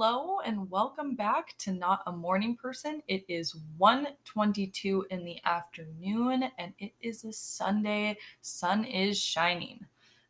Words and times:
Hello 0.00 0.38
and 0.44 0.70
welcome 0.70 1.16
back 1.16 1.58
to 1.58 1.72
Not 1.72 2.04
a 2.06 2.12
Morning 2.12 2.54
Person. 2.54 3.02
It 3.08 3.24
is 3.26 3.56
1:22 3.78 5.04
in 5.10 5.24
the 5.24 5.40
afternoon 5.44 6.52
and 6.56 6.72
it 6.78 6.92
is 7.00 7.24
a 7.24 7.32
Sunday. 7.32 8.16
Sun 8.40 8.84
is 8.84 9.20
shining. 9.20 9.84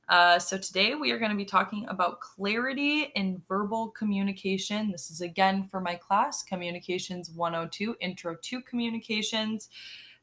Uh, 0.09 0.39
so 0.39 0.57
today 0.57 0.95
we 0.95 1.11
are 1.11 1.19
going 1.19 1.31
to 1.31 1.37
be 1.37 1.45
talking 1.45 1.87
about 1.89 2.21
clarity 2.21 3.13
in 3.15 3.43
verbal 3.47 3.91
communication. 3.91 4.91
This 4.91 5.11
is 5.11 5.21
again 5.21 5.65
for 5.65 5.83
my 5.83 5.97
class, 5.97 6.43
Communications 6.43 7.29
102, 7.29 7.95
Intro 8.01 8.39
to 8.41 8.63
Communications. 8.63 9.69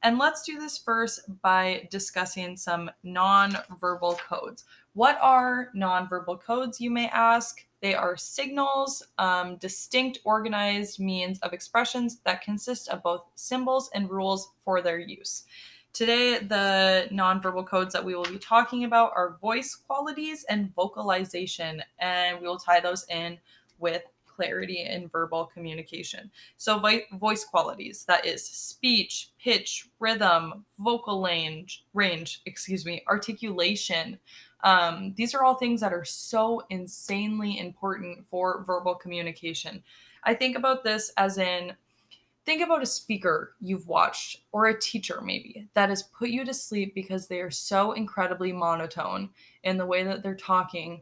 And 0.02 0.18
let's 0.18 0.42
do 0.42 0.58
this 0.58 0.80
first 0.80 1.22
by 1.44 1.88
discussing 1.92 2.58
some 2.58 2.90
nonverbal 3.06 4.18
codes. 4.18 4.66
What 4.94 5.20
are 5.22 5.70
nonverbal 5.76 6.42
codes, 6.42 6.82
you 6.82 6.90
may 6.90 7.10
ask? 7.10 7.64
They 7.86 7.94
are 7.94 8.18
signals, 8.18 9.04
um, 9.20 9.58
distinct 9.58 10.18
organized 10.24 11.00
means 11.00 11.38
of 11.42 11.54
expressions 11.54 12.18
that 12.26 12.42
consist 12.42 12.90
of 12.90 13.04
both 13.04 13.26
symbols 13.36 13.92
and 13.94 14.10
rules 14.10 14.50
for 14.64 14.82
their 14.82 14.98
use. 14.98 15.44
Today, 15.94 16.40
the 16.40 17.08
nonverbal 17.12 17.68
codes 17.68 17.94
that 17.94 18.04
we 18.04 18.16
will 18.16 18.24
be 18.24 18.40
talking 18.40 18.86
about 18.86 19.12
are 19.16 19.38
voice 19.40 19.76
qualities 19.76 20.46
and 20.50 20.74
vocalization, 20.74 21.84
and 22.00 22.42
we 22.42 22.48
will 22.48 22.58
tie 22.58 22.80
those 22.80 23.06
in 23.08 23.38
with 23.78 24.02
clarity 24.26 24.82
in 24.82 25.08
verbal 25.08 25.46
communication. 25.46 26.32
So, 26.58 26.82
voice 27.14 27.46
qualities 27.46 28.04
that 28.06 28.26
is 28.26 28.44
speech, 28.44 29.30
pitch, 29.40 29.90
rhythm, 30.00 30.66
vocal 30.80 31.22
range, 31.22 31.86
range, 31.94 32.42
excuse 32.48 32.84
me, 32.84 33.04
articulation, 33.08 34.18
um, 34.66 35.14
these 35.16 35.36
are 35.36 35.44
all 35.44 35.56
things 35.56 35.80
that 35.82 35.94
are 35.94 36.04
so 36.04 36.64
insanely 36.72 37.60
important 37.60 38.26
for 38.26 38.64
verbal 38.66 38.96
communication. 38.96 39.82
I 40.24 40.34
think 40.34 40.58
about 40.58 40.84
this 40.84 41.12
as 41.18 41.38
in 41.38 41.74
think 42.46 42.64
about 42.64 42.82
a 42.82 42.88
speaker 42.88 43.56
you've 43.62 43.88
watched 43.88 44.42
or 44.52 44.68
a 44.68 44.80
teacher 44.80 45.22
maybe 45.22 45.68
that 45.76 45.90
has 45.90 46.04
put 46.04 46.30
you 46.30 46.44
to 46.46 46.54
sleep 46.54 46.94
because 46.96 47.28
they 47.28 47.42
are 47.42 47.52
so 47.52 47.94
incredibly 47.94 48.52
monotone 48.52 49.30
in 49.64 49.78
the 49.78 49.86
way 49.86 50.04
that 50.04 50.24
they're 50.24 50.36
talking 50.36 51.02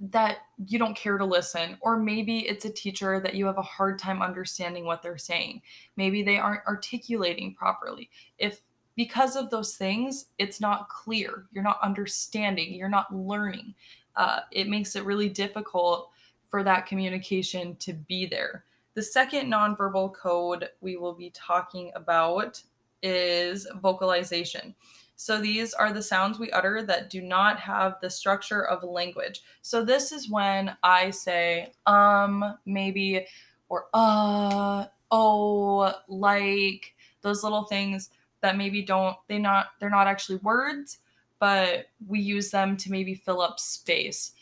that 0.00 0.38
you 0.66 0.78
don't 0.78 0.96
care 0.96 1.18
to 1.18 1.24
listen. 1.24 1.76
Or 1.82 1.98
maybe 1.98 2.40
it's 2.40 2.64
a 2.64 2.70
teacher 2.70 3.20
that 3.20 3.34
you 3.34 3.44
have 3.44 3.58
a 3.58 3.62
hard 3.62 3.98
time 3.98 4.22
understanding 4.22 4.86
what 4.86 5.02
they're 5.02 5.18
saying. 5.18 5.60
Maybe 5.96 6.22
they 6.22 6.38
aren't 6.38 6.66
articulating 6.66 7.54
properly. 7.54 8.08
If 8.38 8.62
because 8.96 9.36
of 9.36 9.50
those 9.50 9.76
things, 9.76 10.26
it's 10.38 10.60
not 10.60 10.88
clear. 10.88 11.46
You're 11.52 11.64
not 11.64 11.80
understanding. 11.82 12.74
You're 12.74 12.88
not 12.88 13.14
learning. 13.14 13.74
Uh, 14.16 14.40
it 14.52 14.68
makes 14.68 14.94
it 14.96 15.04
really 15.04 15.28
difficult 15.28 16.10
for 16.48 16.62
that 16.62 16.86
communication 16.86 17.76
to 17.76 17.92
be 17.92 18.26
there. 18.26 18.64
The 18.94 19.02
second 19.02 19.52
nonverbal 19.52 20.14
code 20.14 20.68
we 20.80 20.96
will 20.96 21.14
be 21.14 21.30
talking 21.30 21.90
about 21.96 22.62
is 23.02 23.66
vocalization. 23.82 24.74
So 25.16 25.40
these 25.40 25.74
are 25.74 25.92
the 25.92 26.02
sounds 26.02 26.38
we 26.38 26.50
utter 26.52 26.82
that 26.84 27.10
do 27.10 27.20
not 27.20 27.58
have 27.60 27.96
the 28.00 28.10
structure 28.10 28.66
of 28.66 28.82
language. 28.82 29.42
So 29.62 29.84
this 29.84 30.12
is 30.12 30.30
when 30.30 30.76
I 30.82 31.10
say 31.10 31.72
um, 31.86 32.56
maybe, 32.66 33.26
or 33.68 33.86
uh, 33.94 34.86
oh, 35.10 35.92
like 36.08 36.94
those 37.22 37.42
little 37.42 37.64
things 37.64 38.10
that 38.44 38.58
maybe 38.58 38.82
don't 38.82 39.16
they 39.26 39.38
not 39.38 39.68
they're 39.80 39.88
not 39.88 40.06
actually 40.06 40.36
words, 40.36 40.98
but 41.40 41.86
we 42.06 42.20
use 42.20 42.50
them 42.50 42.76
to 42.76 42.90
maybe 42.90 43.14
fill 43.14 43.40
up 43.40 43.58
space. 43.58 44.32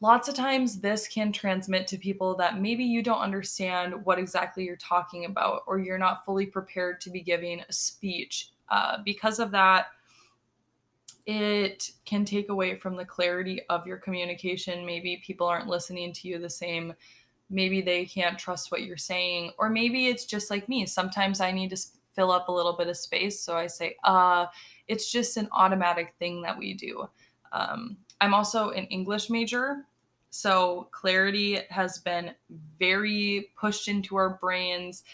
Lots 0.00 0.28
of 0.28 0.34
times 0.34 0.80
this 0.80 1.06
can 1.06 1.30
transmit 1.30 1.86
to 1.88 1.98
people 1.98 2.34
that 2.36 2.60
maybe 2.60 2.82
you 2.82 3.00
don't 3.00 3.20
understand 3.20 4.04
what 4.04 4.18
exactly 4.18 4.64
you're 4.64 4.76
talking 4.76 5.24
about 5.24 5.62
or 5.68 5.78
you're 5.78 5.98
not 5.98 6.24
fully 6.24 6.46
prepared 6.46 7.00
to 7.02 7.10
be 7.10 7.20
giving 7.20 7.60
a 7.60 7.72
speech. 7.72 8.50
Uh, 8.68 8.98
because 9.04 9.38
of 9.38 9.52
that, 9.52 9.86
it 11.26 11.90
can 12.04 12.24
take 12.24 12.48
away 12.48 12.74
from 12.74 12.96
the 12.96 13.04
clarity 13.04 13.60
of 13.70 13.86
your 13.86 13.98
communication. 13.98 14.84
Maybe 14.84 15.22
people 15.24 15.46
aren't 15.46 15.68
listening 15.68 16.12
to 16.14 16.28
you 16.28 16.38
the 16.38 16.50
same. 16.50 16.92
Maybe 17.50 17.80
they 17.80 18.04
can't 18.04 18.38
trust 18.38 18.72
what 18.72 18.82
you're 18.82 18.96
saying. 18.96 19.52
Or 19.58 19.70
maybe 19.70 20.08
it's 20.08 20.24
just 20.24 20.50
like 20.50 20.68
me. 20.68 20.86
Sometimes 20.86 21.40
I 21.40 21.52
need 21.52 21.70
to 21.70 21.76
fill 22.18 22.32
up 22.32 22.48
a 22.48 22.52
little 22.52 22.72
bit 22.72 22.88
of 22.88 22.96
space. 22.96 23.40
So 23.40 23.56
I 23.56 23.68
say, 23.68 23.94
uh, 24.02 24.46
it's 24.88 25.12
just 25.12 25.36
an 25.36 25.48
automatic 25.52 26.14
thing 26.18 26.42
that 26.42 26.58
we 26.58 26.74
do. 26.74 27.08
Um, 27.52 27.96
I'm 28.20 28.34
also 28.34 28.70
an 28.70 28.86
English 28.86 29.30
major. 29.30 29.86
So 30.30 30.88
clarity 30.90 31.60
has 31.70 31.98
been 31.98 32.32
very 32.76 33.52
pushed 33.56 33.86
into 33.86 34.16
our 34.16 34.30
brains. 34.40 35.04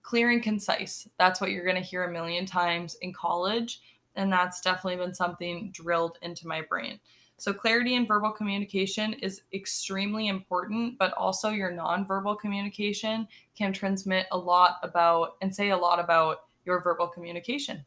Clear 0.00 0.30
and 0.30 0.42
concise. 0.42 1.06
That's 1.18 1.38
what 1.38 1.50
you're 1.50 1.66
going 1.66 1.76
to 1.76 1.82
hear 1.82 2.04
a 2.04 2.10
million 2.10 2.46
times 2.46 2.96
in 3.02 3.12
college. 3.12 3.82
And 4.16 4.32
that's 4.32 4.60
definitely 4.60 4.96
been 4.96 5.14
something 5.14 5.70
drilled 5.72 6.18
into 6.22 6.46
my 6.46 6.62
brain. 6.62 6.98
So, 7.40 7.52
clarity 7.52 7.94
in 7.94 8.04
verbal 8.04 8.32
communication 8.32 9.12
is 9.12 9.42
extremely 9.52 10.26
important, 10.26 10.98
but 10.98 11.12
also 11.12 11.50
your 11.50 11.70
nonverbal 11.70 12.36
communication 12.40 13.28
can 13.56 13.72
transmit 13.72 14.26
a 14.32 14.38
lot 14.38 14.78
about 14.82 15.36
and 15.40 15.54
say 15.54 15.70
a 15.70 15.76
lot 15.76 16.00
about 16.00 16.38
your 16.64 16.82
verbal 16.82 17.06
communication. 17.06 17.84